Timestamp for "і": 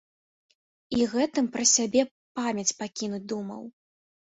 1.01-1.03